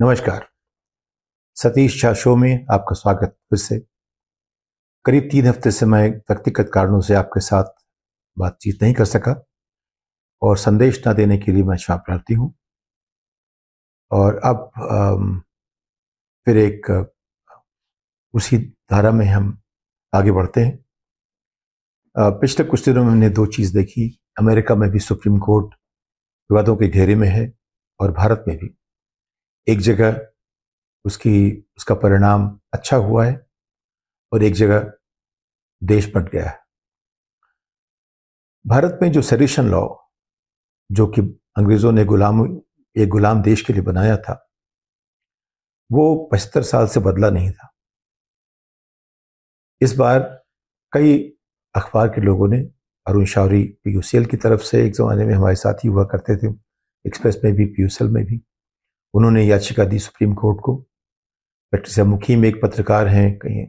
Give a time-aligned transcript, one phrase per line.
[0.00, 0.46] नमस्कार।
[1.56, 3.78] सतीश झा शो में आपका स्वागत फिर से।
[5.04, 7.70] करीब तीन हफ़्ते से मैं व्यक्तिगत कारणों से आपके साथ
[8.36, 9.34] बातचीत नहीं कर सका
[10.42, 12.52] और संदेश ना देने के लिए मैं क्षमा प्रार्थी हूँ।
[14.10, 14.70] और अब
[16.46, 17.10] फिर एक,
[18.34, 18.58] उसी
[18.90, 19.60] धारा में हम
[20.12, 20.78] आगे बढ़ते हैं।
[22.16, 25.74] पिछले कुछ दिनों में हमने दो चीज़ देखी। अमेरिका में भी सुप्रीम कोर्ट
[26.50, 27.52] विवादों के घेरे में है
[28.00, 28.76] और भारत में भी।
[29.68, 30.20] एक जगह
[31.04, 33.46] उसकी, उसका परिणाम अच्छा हुआ है
[34.32, 34.92] और एक जगह
[35.82, 36.58] देश बट गया है।
[38.66, 39.88] भारत में जो सेडिशन लॉ
[40.90, 41.20] जो कि
[41.56, 42.58] अंग्रेज़ों ने गुलाम,
[42.96, 44.42] एक गुलाम देश के लिए बनाया था,
[45.90, 47.72] वो पचहत्तर साल से बदला नहीं था।
[49.80, 50.20] इस बार
[50.92, 51.18] कई
[51.74, 52.58] अखबार के लोगों ने,
[53.06, 56.54] अरुण शौरी पीयूसीएल की तरफ़ से एक ज़माने में हमारे साथ ही हुआ करते थे,
[57.06, 58.40] एक्सप्रेस में भी पीयूसीएल में भी
[59.16, 60.74] उन्होंने याचिका दी सुप्रीम कोर्ट को।
[61.72, 63.66] डॉक्टर मुखी में एक पत्रकार हैं, कहीं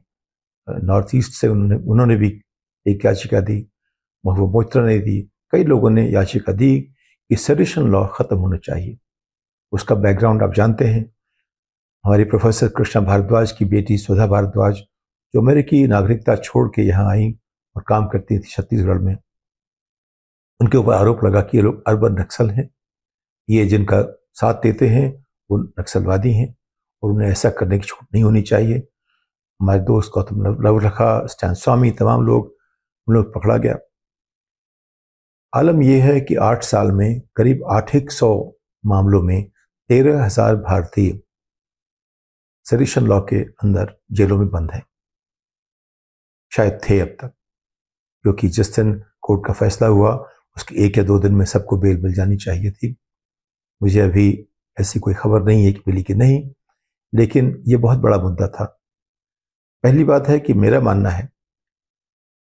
[0.68, 2.30] नॉर्थ ईस्ट से उन्होंने उन्होंने भी
[2.86, 3.66] एक याचिका दी,
[4.24, 5.20] महबूब मोत्रा ने दी।
[5.52, 8.98] कई लोगों ने याचिका दी कि सेडिशन लॉ ख़त्म होना चाहिए।
[9.74, 11.04] उसका बैकग्राउंड आप जानते हैं।
[12.06, 17.32] हमारे प्रोफेसर कृष्णा भारद्वाज की बेटी सुधा भारद्वाज, जो अमेरिकी नागरिकता छोड़ के यहाँ आई
[17.76, 19.16] और काम करती थी छत्तीसगढ़ में।
[20.60, 22.70] उनके ऊपर आरोप लगा कि ये लोग अर्बन नक्सल हैं।
[23.50, 24.02] ये जिनका
[24.34, 25.08] साथ देते हैं
[25.50, 26.54] वो नक्सलवादी हैं
[27.04, 28.78] और उन्हें ऐसा करने की छूट नहीं होनी चाहिए।
[29.60, 32.56] हमारे दोस्त गौतम लव रखा स्टैन स्वामी, तमाम लोग,
[33.08, 33.78] उन लोग पकड़ा गया।
[35.54, 38.30] आलम यह है कि आठ साल में करीब आठ एक सौ
[38.84, 39.50] मामलों में
[39.90, 41.20] तेरह हज़ार भारतीय
[42.66, 44.84] सरिशन लॉ के अंदर जेलों में बंद हैं।
[46.52, 47.32] शायद थे अब तक,
[48.26, 50.12] क्योंकि जिस दिन कोर्ट का फैसला हुआ,
[50.58, 52.96] उसके एक या दो दिन में सबको बेल मिल जानी चाहिए थी।
[53.82, 54.30] मुझे अभी
[54.80, 56.50] ऐसी कोई खबर नहीं है कि मिली कि नहीं,
[57.14, 58.66] लेकिन ये बहुत बड़ा मुद्दा था।
[59.84, 61.30] पहली बात है कि मेरा मानना है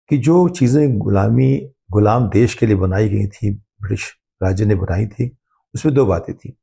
[0.10, 5.08] कि जो चीज़ें गुलामी, गुलाम देश के लिए बनाई गई थी, ब्रिटिश राज्य ने बनाई
[5.08, 5.38] थी,
[5.76, 6.58] उसमें दो बातें थी।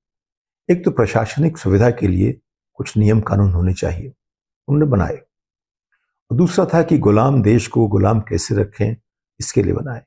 [0.71, 2.41] एक तो प्रशासनिक सुविधा के लिए
[2.73, 4.13] कुछ नियम कानून होने चाहिए,
[4.69, 5.17] उन्होंने बनाए।
[6.31, 8.97] और दूसरा था कि गुलाम देश को गुलाम कैसे रखें,
[9.41, 10.03] इसके लिए बनाए।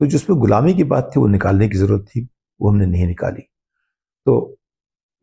[0.00, 2.28] तो जिसमें गुलामी की बात थी, वो निकालने की ज़रूरत थी,
[2.60, 3.42] वो हमने नहीं निकाली।
[4.26, 4.56] तो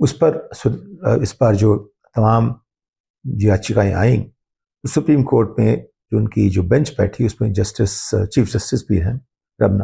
[0.02, 1.76] उस पर इस पर जो
[2.16, 2.54] तमाम
[3.26, 4.26] याचिकाएँ आई
[4.84, 9.20] सुप्रीम कोर्ट में जो उनकी जो बेंच बैठी उसमें जस्टिस चीफ जस्टिस भी हैं,
[9.60, 9.84] रमना।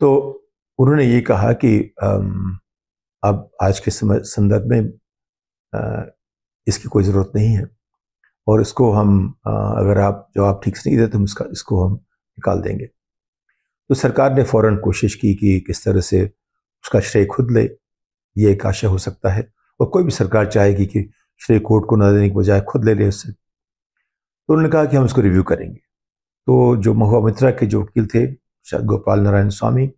[0.00, 0.10] तो
[0.78, 1.78] उन्होंने ये कहा कि
[3.22, 4.80] अब आज के समय संदर्भ में
[6.66, 7.66] इसकी कोई ज़रूरत नहीं है
[8.46, 12.60] और इसको हम अगर आप जवाब ठीक से नहीं देते तो इसका, इसको हम निकाल
[12.62, 17.68] देंगे। तो सरकार ने फ़ौरन कोशिश की कि किस तरह से उसका श्रेय खुद ले
[18.38, 19.48] ये एक आशा हो सकता है
[19.80, 21.08] और कोई भी सरकार चाहेगी कि
[21.40, 24.96] श्रेय कोर्ट को न देने के बजाय खुद ले ले उससे। तो उन्होंने कहा कि
[24.96, 25.78] हम इसको रिव्यू करेंगे।
[26.46, 28.26] तो जो महुआ मित्रा के जो वकील थे,
[28.66, 29.90] शायद गोपाल नारायण स्वामी,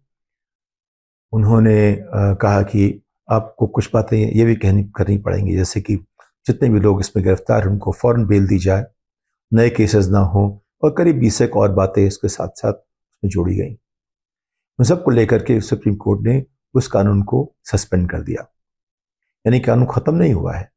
[1.33, 5.97] उन्होंने कहा कि आपको कुछ बातें ये भी कहनी, करनी पड़ेंगी, जैसे कि
[6.47, 8.85] जितने भी लोग इसमें गिरफ़्तार हैं, उनको फ़ौरन बेल दी जाए,
[9.53, 10.43] नए केसेस ना हो
[10.83, 13.73] और करीब बीस एक और बातें इसके साथ साथ उसमें जोड़ी गई।
[14.79, 16.39] उन सबको लेकर के सुप्रीम कोर्ट ने
[16.75, 18.47] उस कानून को सस्पेंड कर दिया।
[19.45, 20.71] यानी कानून ख़त्म नहीं हुआ है,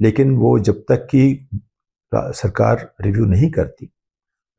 [0.00, 1.48] लेकिन वो जब तक कि
[2.12, 3.86] सरकार रिव्यू नहीं करती,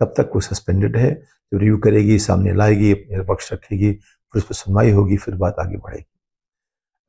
[0.02, 1.14] तब तक वो सस्पेंडेड है।
[1.52, 5.56] जो रिव्यू करेगी, सामने लाएगी अपने पक्ष रखेगी फिर उस पर सुनवाई होगी, फिर बात
[5.60, 6.06] आगे बढ़ेगी।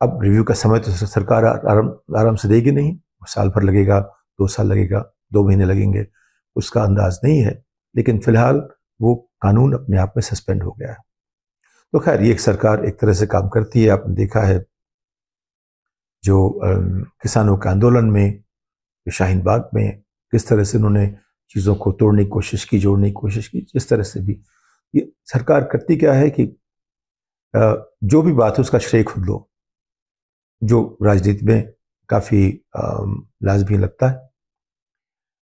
[0.01, 1.89] अब रिव्यू का समय तो सरकार आराम
[2.19, 6.07] आराम से देगी नहीं। साल भर लगेगा, दो साल लगेगा, दो महीने लगेंगे,
[6.57, 7.63] उसका अंदाज नहीं है।
[7.95, 8.69] लेकिन फ़िलहाल
[9.01, 10.99] वो कानून अपने आप में सस्पेंड हो गया है।
[11.93, 14.65] तो खैर, ये एक सरकार एक तरह से काम करती है, आपने देखा है।
[16.25, 16.61] जो
[17.23, 18.43] किसानों के आंदोलन में,
[19.07, 20.01] शाहीन बाग में,
[20.33, 21.07] किस तरह से उन्होंने
[21.51, 24.41] चीज़ों को तोड़ने की कोशिश की, जोड़ने की कोशिश की, जिस तरह से भी।
[24.95, 26.45] ये सरकार करती क्या है कि
[27.55, 29.49] जो भी बात है उसका श्रेय खुद लो।
[30.63, 31.73] जो राजनीति में
[32.09, 32.47] काफ़ी
[33.45, 34.31] लाजमी लगता है।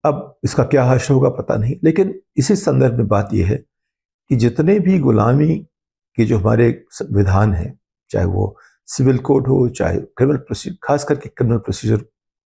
[0.04, 4.36] अब इसका क्या हर्ष होगा पता नहीं, लेकिन इसी संदर्भ में बात यह है कि
[4.36, 5.66] जितने भी गुलामी
[6.18, 6.70] के जो हमारे
[7.12, 7.78] विधान हैं,
[8.12, 8.56] चाहे वो
[8.90, 12.06] सिविल कोड हो, चाहे क्रिमिनल प्रोसीजर खास करके क्रिमिनल प्रोसीजर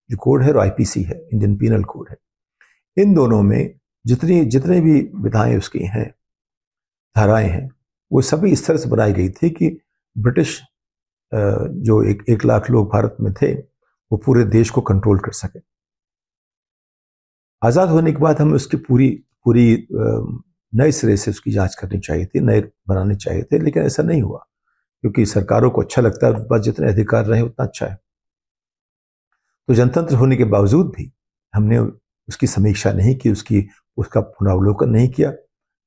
[0.09, 2.17] जो कोड है और आईपीसी है इंडियन पीनल कोड है,
[2.97, 3.73] इन दोनों में
[4.05, 6.09] जितनी, जितने भी विधाएँ उसकी हैं,
[7.15, 7.69] धाराएँ हैं,
[8.11, 9.69] वो सभी इस तरह से बनाई गई थी कि
[10.15, 10.61] ब्रिटिश
[11.31, 15.59] जो एक एक लाख लोग भारत में थे, वो पूरे देश को कंट्रोल कर सके।
[17.61, 19.09] आज़ाद होने के बाद हमें उसकी पूरी
[19.45, 19.75] पूरी
[20.73, 24.21] नए सिरे से उसकी जाँच करनी चाहिए थी, नए बनाने चाहिए थे, लेकिन ऐसा नहीं
[24.21, 24.39] हुआ,
[25.03, 27.95] क्योंकि सरकारों को अच्छा लगता है उनके पास जितने अधिकार रहे उतना अच्छा है।
[29.69, 31.11] तो जनतंत्र होने के बावजूद भी
[31.53, 33.67] हमने उसकी समीक्षा नहीं की, उसकी,
[33.97, 35.31] उसका पुनरावलोकन नहीं किया।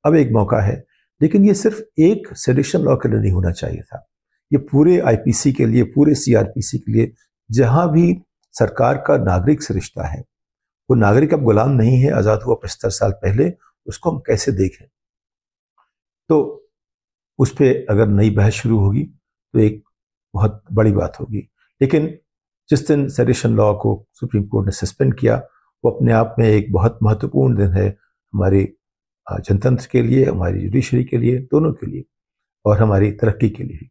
[0.05, 0.83] अब एक मौका है,
[1.21, 4.07] लेकिन ये सिर्फ़ एक सेडिशन लॉ के लिए नहीं होना चाहिए था।
[4.51, 7.11] ये पूरे आईपीसी के लिए, पूरे सीआरपीसी के लिए,
[7.49, 8.21] जहाँ भी
[8.55, 10.19] सरकार का नागरिक से रिश्ता है,
[10.89, 13.49] वो नागरिक अब गुलाम नहीं है, आज़ाद हुआ पचहत्तर साल पहले
[13.85, 14.85] उसको हम कैसे देखें?
[16.29, 16.57] तो
[17.39, 19.03] उस पर अगर नई बहस शुरू होगी
[19.53, 19.83] तो एक
[20.33, 21.49] बहुत बड़ी बात होगी।
[21.81, 22.17] लेकिन
[22.69, 25.35] जिस दिन सेडिशन लॉ को सुप्रीम कोर्ट ने सस्पेंड किया,
[25.85, 27.97] वो अपने आप में एक बहुत महत्वपूर्ण दिन है
[28.33, 28.73] हमारे
[29.41, 32.03] जनतंत्र के लिए, हमारी जुडिशरी के लिए, दोनों के लिए
[32.65, 33.89] और हमारी तरक्की के लिए।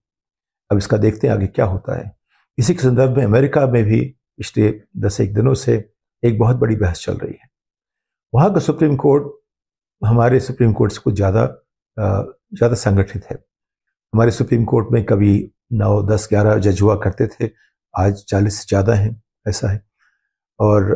[0.71, 2.17] अब इसका देखते हैं आगे क्या होता है।
[2.59, 4.01] इसी के संदर्भ में अमेरिका में भी
[4.39, 5.93] पिछले दस एक दिनों से
[6.25, 7.51] एक बहुत बड़ी बहस चल रही है।
[8.35, 9.40] वहाँ का सुप्रीम कोर्ट
[10.03, 11.45] हमारे सुप्रीम कोर्ट से कुछ ज़्यादा
[11.97, 13.37] ज़्यादा संगठित है।
[14.13, 15.33] हमारे सुप्रीम कोर्ट में कभी
[15.73, 17.51] नौ, दस, ग्यारह जज हुआ करते थे,
[17.95, 19.83] आज चालीस से ज़्यादा हैं, ऐसा है।
[20.61, 20.91] और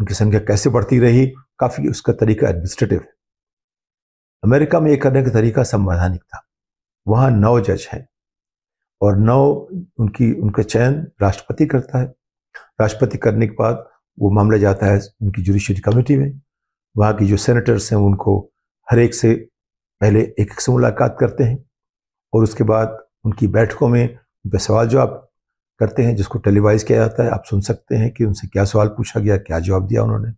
[0.00, 1.26] उनकी संख्या कैसे बढ़ती रही,
[1.60, 3.14] काफ़ी उसका तरीका एडमिनिस्ट्रेटिव है।
[4.42, 6.42] अमेरिका में ये करने का तरीका संवैधानिक था।
[7.06, 8.06] वहाँ नौ जज हैं
[9.00, 9.44] और नौ
[9.98, 12.06] उनकी, उनका चयन राष्ट्रपति करता है।
[12.80, 13.84] राष्ट्रपति करने के बाद
[14.18, 16.40] वो मामला जाता है उनकी जुडिशरी कमेटी में।
[16.96, 18.38] वहाँ की जो सेनेटर्स हैं, उनको
[18.88, 19.34] हर एक से
[20.00, 21.58] पहले एक एक से मुलाकात करते हैं
[22.32, 25.22] और उसके बाद उनकी बैठकों में उन पर सवाल जवाब
[25.80, 28.88] करते हैं, जिसको टेलीवाइज किया जाता है। आप सुन सकते हैं कि उनसे क्या सवाल
[28.88, 30.32] पूछा गया, क्या जवाब दिया उन्होंने।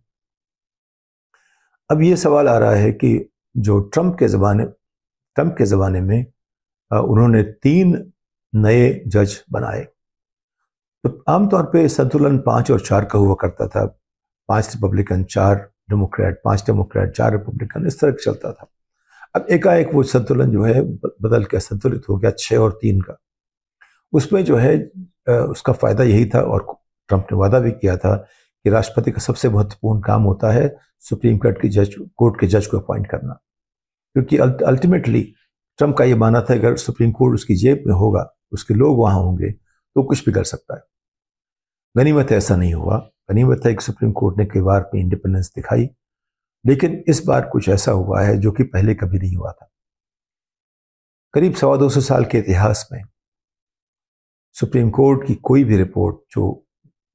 [1.89, 6.25] अब ये सवाल आ रहा है कि जो ट्रंप के ज़माने ट्रंप के ज़माने में
[6.91, 8.11] उन्होंने तीन
[8.53, 9.81] नए जज बनाए।
[11.03, 13.85] तो आमतौर पे संतुलन पाँच और चार का हुआ करता था।
[14.49, 18.69] पाँच रिपब्लिकन, चार डेमोक्रेट, पाँच डेमोक्रेट, चार रिपब्लिकन, इस तरह चलता था।
[19.35, 23.17] अब एकाएक वो संतुलन जो है, बदल के संतुलित हो गया छः और तीन का।
[24.13, 24.77] उसमें जो है
[25.29, 26.65] उसका फ़ायदा यही था और
[27.09, 30.75] ट्रंप ने वादा भी किया था कि राष्ट्रपति का सबसे महत्वपूर्ण काम होता है
[31.05, 33.33] सुप्रीम कोर्ट के जज, कोर्ट के जज को अपॉइंट करना।
[34.15, 35.21] क्योंकि अल्टीमेटली
[35.79, 39.21] ट्रंप का ये माना था अगर सुप्रीम कोर्ट उसकी जेब में होगा, उसके लोग वहाँ
[39.21, 40.81] होंगे तो कुछ भी कर सकता है।
[41.95, 42.97] गनीमत ऐसा नहीं हुआ।
[43.31, 45.89] गनीमत है कि सुप्रीम कोर्ट ने कई बार अपनी इंडिपेंडेंस दिखाई,
[46.65, 49.69] लेकिन इस बार कुछ ऐसा हुआ है जो कि पहले कभी नहीं हुआ था।
[51.33, 53.01] करीब सवा दो सौ साल के इतिहास में
[54.55, 56.65] सुप्रीम कोर्ट की कोई भी रिपोर्ट जो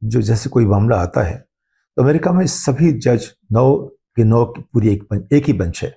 [0.03, 3.77] जो जैसे कोई मामला आता है तो अमेरिका में सभी जज नौ
[4.17, 5.95] के नौ की पूरी एक एक ही बेंच है।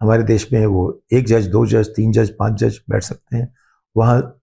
[0.00, 3.54] हमारे देश में वो एक जज, दो जज, तीन जज, पाँच जज बैठ सकते हैं।
[3.96, 4.40] वहाँ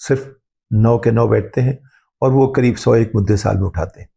[0.00, 0.28] सिर्फ़
[0.70, 1.78] नौ के नौ बैठते हैं।
[2.24, 4.08] और वो करीब सौ एक मुद्दे साल में उठाते हैं।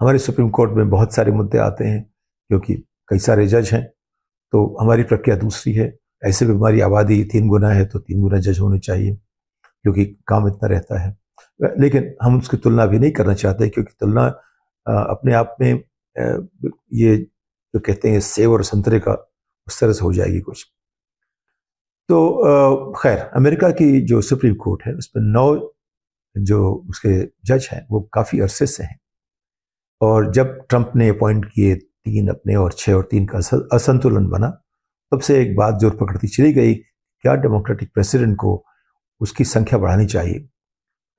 [0.00, 2.02] हमारे सुप्रीम कोर्ट में बहुत सारे मुद्दे आते हैं
[2.50, 2.74] क्योंकि
[3.08, 3.84] कई सारे जज हैं
[4.52, 8.38] तो हमारी प्रक्रिया दूसरी है। ऐसे भी हमारी आबादी तीन गुना है तो तीन गुना
[8.40, 11.16] जज होने चाहिए क्योंकि काम इतना रहता है।
[11.80, 14.26] लेकिन हम उसकी तुलना भी नहीं करना चाहते, क्योंकि तुलना
[14.86, 15.72] अपने आप में
[16.94, 19.12] ये जो कहते हैं सेव और संतरे का,
[19.66, 20.64] उस तरह से हो जाएगी कुछ।
[22.08, 25.54] तो खैर, अमेरिका की जो सुप्रीम कोर्ट है, उसमें नौ
[26.40, 28.98] जो उसके जज हैं वो काफ़ी अरसे से हैं।
[30.00, 33.38] और जब ट्रंप ने अपॉइंट किए तीन अपने और छः और तीन का
[33.74, 34.48] असंतुलन बना
[35.12, 38.62] तब से एक बात ज़ोर पकड़ती चली गई क्या डेमोक्रेटिक प्रेसिडेंट को
[39.20, 40.48] उसकी संख्या बढ़ानी चाहिए?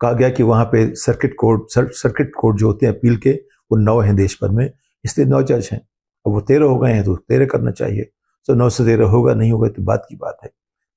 [0.02, 3.32] कहा गया कि वहाँ पे circuit court sir, circuit court जो होते हैं अपील के
[3.32, 4.70] वो नौ हैं देश भर में
[5.06, 5.80] इसलिए नौ जज हैं।
[6.26, 8.04] अब वो तेरह हो गए हैं तो तेरह करना चाहिए।
[8.48, 10.50] तो नौ से तेरह होगा नहीं होगा तो बात की बात है।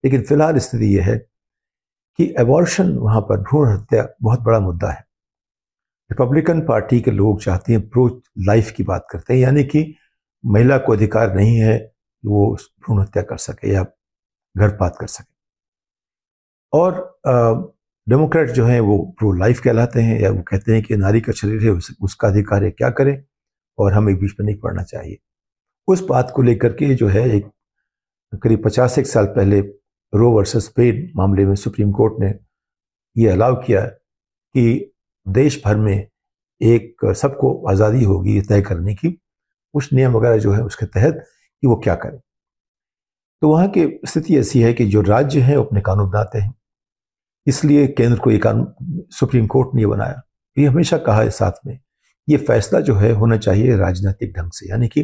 [0.05, 1.17] लेकिन फ़िलहाल स्थिति यह है
[2.19, 5.05] कि एबॉर्शन वहाँ पर भ्रूण हत्या बहुत बड़ा मुद्दा है।
[6.11, 8.07] रिपब्लिकन पार्टी के लोग चाहते हैं प्रो
[8.39, 9.95] लाइफ की बात करते हैं, यानी कि
[10.45, 11.77] महिला को अधिकार नहीं है
[12.25, 13.83] वो भ्रूण हत्या कर सके या
[14.55, 15.31] गर्भपात कर सके।
[16.73, 17.21] और
[18.07, 21.33] डेमोक्रेट जो हैं वो प्रो लाइफ कहलाते हैं या वो कहते हैं कि नारी का
[21.33, 23.23] शरीर है उसका अधिकार है, क्या करें?
[23.79, 25.19] और हम बीच में नहीं पढ़ना चाहिए।
[25.89, 27.47] उस बात को लेकर के जो है एक
[28.33, 29.61] करीब पचास एक साल पहले
[30.13, 32.35] रो वर्सेस पेड मामले में सुप्रीम कोर्ट ने
[33.17, 34.93] ये अलाउ किया कि
[35.27, 36.07] देश भर में
[36.61, 41.25] एक सबको आज़ादी होगी तय करने की। कुछ नियम वगैरह जो है उसके तहत
[41.63, 42.19] कि वो क्या करें।
[43.43, 46.55] तो वहाँ की स्थिति ऐसी है कि जो राज्य हैं वो अपने कानून बनाते हैं।
[47.47, 50.23] इसलिए केंद्र को ये कानून सुप्रीम कोर्ट ने बनाया।
[50.57, 51.79] ये हमेशा कहा है साथ में,
[52.29, 55.03] ये फैसला जो है होना चाहिए राजनीतिक ढंग से। यानी कि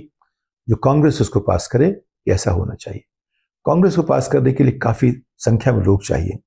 [0.68, 1.94] जो कांग्रेस उसको पास करे,
[2.28, 3.04] ऐसा होना चाहिए।
[3.68, 6.38] कांग्रेस को पास करने के लिए काफ़ी संख्या में लोग चाहिए,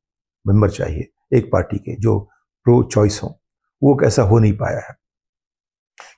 [0.46, 2.18] मेंबर चाहिए, एक पार्टी के जो
[2.66, 3.38] प्रो चॉइस हो,
[3.82, 4.96] वो ऐसा हो नहीं पाया है।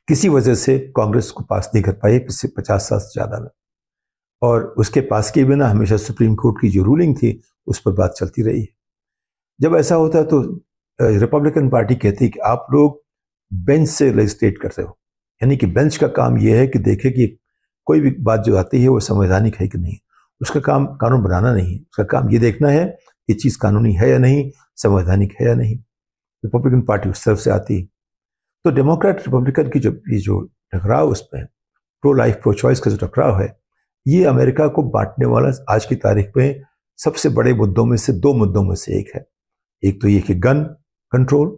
[0.08, 3.50] किसी वजह से कांग्रेस को पास नहीं कर पाई, पिछले पचास साल से ज़्यादा में।
[4.42, 8.14] और उसके पास के बिना हमेशा सुप्रीम कोर्ट की जो रूलिंग थी, उस पर बात
[8.18, 8.68] चलती रही है।
[9.60, 10.42] जब ऐसा होता है तो
[11.00, 13.02] रिपब्लिकन पार्टी कहती है कि आप लोग
[13.52, 14.98] बेंच से लेजिस्लेट करते हो।
[15.42, 17.28] यानी कि बेंच का काम यह है कि देखे कि
[17.88, 19.98] कोई भी बात जो आती है वो संवैधानिक है कि नहीं।
[20.42, 22.86] उसका काम कानून बनाना नहीं है। उसका काम ये देखना है
[23.28, 25.76] कि चीज़ कानूनी है या नहीं, संवैधानिक है या नहीं।
[26.46, 27.86] रिपब्लिकन पार्टी उस तरफ़ से आती है।
[28.66, 30.42] तो डेमोक्रेट रिपब्लिकन की जो, ये जो
[30.74, 31.46] टकराव उसमें
[32.04, 33.58] प्रो लाइफ प्रो चॉइस का जो टकराव है,
[34.08, 36.62] ये अमेरिका को बांटने वाला आज की तारीख में
[37.00, 39.26] सबसे बड़े मुद्दों में से दो मुद्दों में से एक है।
[39.84, 40.64] एक तो ये कि गन
[41.12, 41.50] कंट्रोल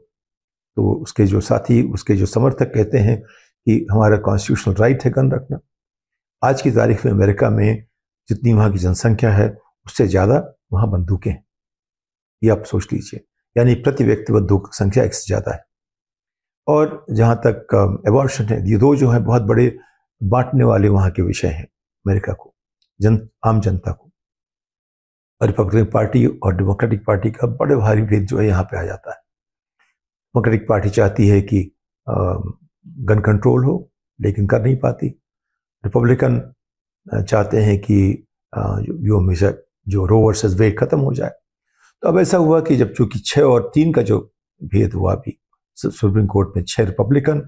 [0.77, 5.31] तो उसके जो साथी, उसके जो समर्थक कहते हैं कि हमारा कॉन्स्टिट्यूशनल राइट है गन
[5.31, 5.59] रखना।
[6.43, 7.85] आज की तारीख में अमेरिका में
[8.29, 9.47] जितनी वहाँ की जनसंख्या है,
[9.85, 11.43] उससे ज़्यादा वहाँ बंदूकें हैं।
[12.41, 13.23] ये आप सोच लीजिए।
[13.55, 15.63] यानी प्रति व्यक्ति बंदूक संख्या एक से ज़्यादा है।
[16.67, 19.67] और जहाँ तक एबॉर्शन है, ये दो जो है, बहुत बड़े
[20.21, 22.53] बांटने वाले वहाँ के विषय हैं, अमेरिका को,
[22.99, 24.11] जन, आम जनता को।
[25.41, 29.11] रिपब्लिकन पार्टी और डेमोक्रेटिक पार्टी का बड़े भारी भेद जो है, यहाँ पे आ जाता
[29.11, 31.59] है। डेमोक्रेटिक पार्टी चाहती है कि
[32.07, 35.07] गन कंट्रोल हो, लेकिन कर नहीं पाती।
[35.83, 36.37] रिपब्लिकन
[37.07, 37.97] चाहते हैं कि
[38.53, 39.51] जो हमेशा
[39.87, 41.31] जो रो वर्सेस वेट खत्म हो जाए।
[42.03, 44.19] तो अब ऐसा हुआ कि जब चूँकि छः और तीन का जो
[44.61, 45.37] भेद हुआ अभी
[45.77, 47.47] सुप्रीम कोर्ट में छः रिपब्लिकन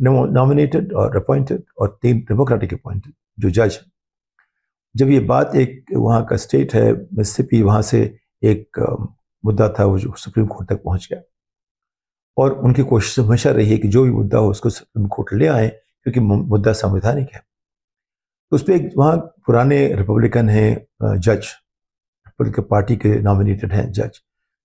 [0.00, 3.78] नॉमिनेटेड और अपॉइंटेड और तीन डेमोक्रेटिक अपॉइंटेड जो जज
[4.94, 8.00] जब ये बात एक वहाँ का स्टेट है, मिसिसिपी, वहाँ से
[8.42, 8.78] एक
[9.44, 11.20] मुद्दा था वो जो सुप्रीम कोर्ट तक पहुँच गया।
[12.36, 15.46] और उनकी कोशिश हमेशा रही है कि जो भी मुद्दा हो उसको सुप्रीम कोर्ट ले
[15.46, 17.42] आए, क्योंकि मुद्दा संवैधानिक है।
[18.52, 19.16] तो उस पर एक वहाँ
[19.46, 21.46] पुराने रिपब्लिकन हैं जज,
[22.26, 24.20] रिपब्लिकन पार्टी के नॉमिनेटेड हैं जज,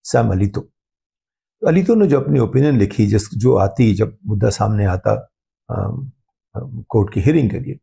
[0.05, 4.85] सैम अलीतो। तो अलीतो ने जो अपनी ओपिनियन लिखी, जिस, जो आती जब मुद्दा सामने
[4.85, 5.15] आता
[6.89, 7.75] कोर्ट की हियरिंग के लिए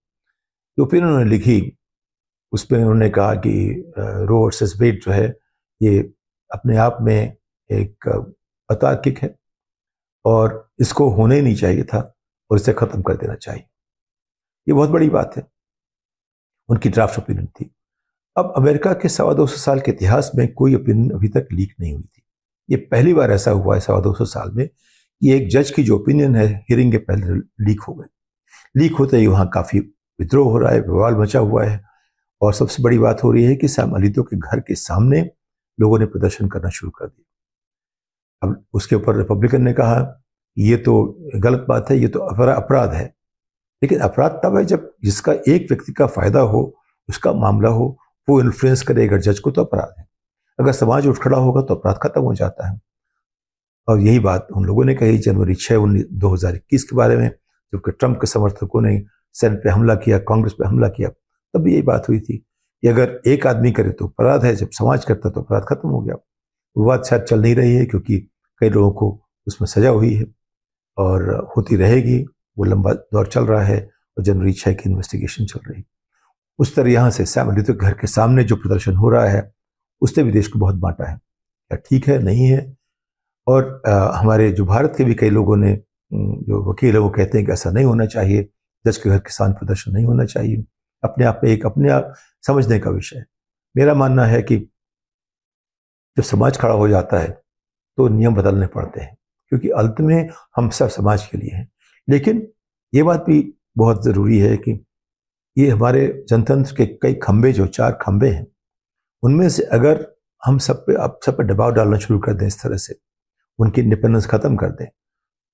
[0.79, 1.61] जो ओपिनियन उन्होंने लिखी।
[2.53, 3.53] उस पर उन्होंने कहा कि
[3.99, 5.27] रो वर्सेस वेट जो है,
[5.81, 5.99] ये
[6.51, 7.37] अपने आप में
[7.71, 8.09] एक
[8.69, 9.35] अतार्किक है
[10.25, 12.01] और इसको होने ही नहीं चाहिए था
[12.51, 13.65] और इसे ख़त्म कर देना चाहिए।
[14.67, 15.47] ये बहुत बड़ी बात है।
[16.69, 17.71] उनकी ड्राफ्ट ओपिनियन थी।
[18.37, 21.75] अब अमेरिका के सवा दो सौ साल के इतिहास में कोई ओपिनियन अभी तक लीक
[21.81, 22.23] नहीं हुई थी।
[22.69, 25.83] ये पहली बार ऐसा हुआ है सवा दो सौ साल में कि एक जज की
[25.83, 27.35] जो ओपिनियन है हियरिंग के पहले
[27.67, 31.65] लीक हो गई लीक होते ही वहाँ काफ़ी विद्रोह हो रहा है, विवाद मचा हुआ
[31.65, 31.81] है
[32.43, 35.21] और सबसे बड़ी बात हो रही है कि सैम अलीदो के घर के सामने
[35.79, 40.23] लोगों ने प्रदर्शन करना शुरू कर दिया। अब उसके ऊपर रिपब्लिकन ने कहा,
[40.57, 41.03] ये तो
[41.37, 43.15] गलत बात है, ये तो अपराध है।
[43.83, 46.63] लेकिन अपराध तब है जब जिसका एक व्यक्ति का फ़ायदा हो,
[47.09, 47.97] उसका मामला हो,
[48.29, 50.07] वो इन्फ्लुएंस करे अगर जज को तो अपराध है।
[50.59, 52.81] अगर समाज उठ खड़ा होगा तो अपराध खत्म हो जाता है।
[53.89, 57.17] और यही बात उन लोगों ने कही जनवरी छः उन्नीस दो हज़ार इक्कीस के बारे
[57.17, 57.29] में,
[57.73, 59.01] जबकि ट्रंप के समर्थकों ने
[59.35, 62.89] सेनेट पे हमला किया, कांग्रेस पे हमला किया, तब भी यही बात हुई थी कि
[62.89, 66.15] अगर एक आदमी करे तो अपराध है, जब समाज करता तो अपराध खत्म हो गया।
[66.77, 68.19] वो बात शायद चल नहीं रही है, क्योंकि
[68.61, 70.27] कई लोगों को उसमें सजा हुई है
[70.99, 72.25] और होती रहेगी।
[72.59, 73.81] वो लंबा दौर चल रहा है
[74.19, 75.85] और जनवरी छः की इन्वेस्टिगेशन चल रही।
[76.59, 79.51] उस तरह यहाँ से सैम तो घर के सामने जो प्रदर्शन हो रहा है
[80.03, 82.19] उसने भी देश को बहुत बांटा है। क्या ठीक है?
[82.19, 82.77] नहीं है।
[83.47, 85.75] और आ, हमारे जो भारत के भी कई लोगों ने
[86.13, 88.49] जो वकील है वो कहते हैं कि ऐसा नहीं होना चाहिए।
[88.85, 90.65] जज के घर के सामने प्रदर्शन नहीं होना चाहिए।
[91.03, 92.15] अपने आप में एक अपने आप
[92.47, 93.25] समझने का विषय है।
[93.75, 94.57] मेरा मानना है कि
[96.17, 97.31] जब समाज खड़ा हो जाता है
[97.99, 99.17] तो नियम बदलने पड़ते हैं।
[99.53, 101.69] क्योंकि अंत में हम सब समाज के लिए हैं।
[102.09, 102.47] लेकिन
[102.93, 103.43] ये बात भी
[103.77, 104.73] बहुत ज़रूरी है कि
[105.57, 108.47] ये हमारे जनतंत्र के कई खंबे जो चार खंबे हैं,
[109.23, 110.07] उनमें से अगर
[110.43, 112.95] हम सब पे अब सब पे दबाव डालना शुरू कर दें इस तरह से,
[113.59, 114.87] उनकी इंडिपेंडेंस ख़त्म कर दें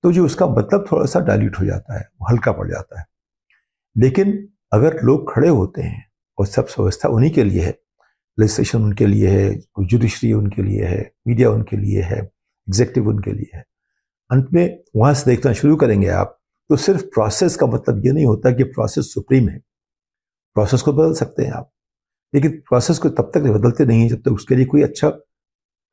[0.04, 3.06] तो जो उसका मतलब थोड़ा सा डाइल्यूट हो जाता है हल्का पड़ जाता है।
[3.96, 4.32] लेकिन
[4.72, 6.04] अगर लोग खड़े होते हैं
[6.38, 7.70] और सब व्यवस्था उन्हीं के लिए है
[8.38, 13.56] लेजिस्लेशन उनके लिए है जुडिशरी उनके लिए है मीडिया उनके लिए है एग्जेक्टिव उनके लिए
[13.56, 13.64] है,
[14.30, 16.37] अंत में वहाँ से देखना शुरू करेंगे आप
[16.70, 19.58] तो सिर्फ़ प्रोसेस का मतलब ये नहीं होता कि प्रोसेस सुप्रीम है।
[20.56, 21.70] प्रोसेस को बदल सकते हैं आप।
[22.34, 25.08] लेकिन प्रोसेस को तब तक बदलते नहीं जब तक उसके लिए कोई अच्छा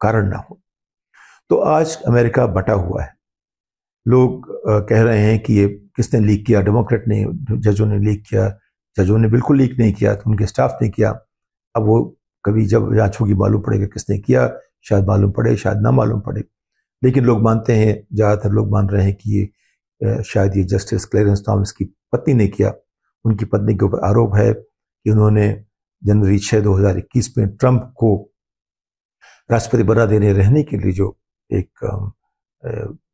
[0.02, 0.60] कारण ना हो।
[1.50, 3.14] तो आज अमेरिका बटा हुआ है।
[4.06, 4.48] लोग
[4.90, 6.62] कह रहे हैं कि ये किसने लीक किया?
[6.62, 8.50] डेमोक्रेट ने, जजों ने लीक किया।
[8.98, 11.10] जजों ने बिल्कुल लीक नहीं किया तो उनके स्टाफ ने किया।
[11.76, 12.02] अब वो
[12.46, 14.48] कभी जब जाँच होगी, मालूम पड़ेगा किसने किया।
[14.90, 16.44] शायद मालूम पड़े, शायद ना मालूम पड़े।
[17.02, 19.50] लेकिन लोग मानते हैं, ज़्यादातर लोग मान रहे हैं कि ये
[20.02, 22.74] शायद ये जस्टिस क्लेरेंस थॉमस की पत्नी ने किया।
[23.26, 25.48] उनकी पत्नी के ऊपर आरोप है कि उन्होंने
[26.02, 28.16] जनवरी छः दो हज़ार इक्कीस में ट्रंप को
[29.50, 31.16] राष्ट्रपति बना देने रहने के लिए जो
[31.50, 31.70] एक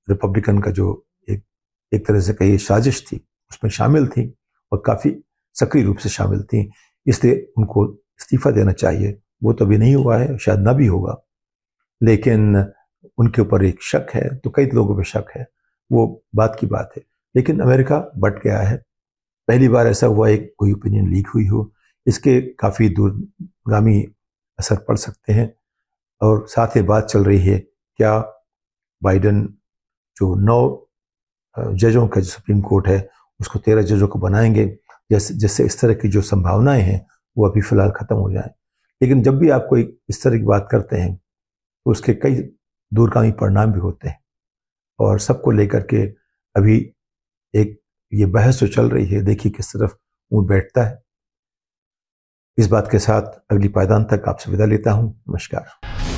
[0.09, 0.87] रिपब्लिकन का जो
[1.27, 1.43] एक
[1.91, 3.17] एक तरह से कही साजिश थी,
[3.51, 4.27] उसमें शामिल थी
[4.71, 5.15] और काफ़ी
[5.55, 6.69] सक्रिय रूप से शामिल थी।
[7.05, 7.85] इसलिए उनको
[8.19, 11.15] इस्तीफा देना चाहिए। वो तो अभी नहीं हुआ है, शायद ना भी होगा।
[12.01, 12.55] लेकिन
[13.17, 15.45] उनके ऊपर एक शक है तो कई लोगों पर शक है।
[15.91, 17.03] वो बात की बात है।
[17.35, 18.77] लेकिन अमेरिका बट गया है।
[19.47, 21.71] पहली बार ऐसा हुआ, एक कोई ओपिनियन लीक हुई हो।
[22.07, 24.01] इसके काफ़ी दूरगामी
[24.59, 25.53] असर पड़ सकते हैं।
[26.21, 27.59] और साथ ही बात चल रही है,
[27.97, 28.19] क्या
[29.03, 29.43] बाइडन
[30.17, 30.87] जो नौ
[31.59, 34.65] जजों का जो सुप्रीम कोर्ट है, उसको तेरह जजों को बनाएँगे,
[35.11, 37.07] जैसे, जिससे इस तरह की जो संभावनाएँ हैं,
[37.37, 38.49] वो अभी फ़िलहाल ख़त्म हो जाए।
[39.01, 42.35] लेकिन जब भी आप कोई इस तरह की बात करते हैं तो उसके कई
[42.93, 44.20] दूरगामी परिणाम भी होते हैं।
[45.01, 46.05] और सबको लेकर के
[46.55, 46.77] अभी
[47.53, 47.79] एक
[48.11, 49.95] ये बहस जो चल रही है, देखिए किस तरफ़
[50.31, 51.01] ऊँट बैठता है।
[52.57, 56.10] इस बात के साथ अगली पायदान तक आपसे विदा लेता हूँ। नमस्कार।